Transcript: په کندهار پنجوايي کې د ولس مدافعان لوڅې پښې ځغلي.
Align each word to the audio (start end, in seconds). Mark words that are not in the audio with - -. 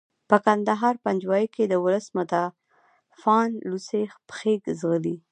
په 0.29 0.37
کندهار 0.45 0.95
پنجوايي 1.03 1.47
کې 1.55 1.63
د 1.67 1.73
ولس 1.85 2.05
مدافعان 2.17 3.49
لوڅې 3.67 4.01
پښې 4.29 4.53
ځغلي. 4.79 5.15